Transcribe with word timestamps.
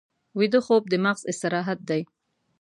ویده 0.37 0.59
خوب 0.65 0.83
د 0.89 0.93
مغز 1.05 1.21
استراحت 1.31 1.79
دی 1.89 2.01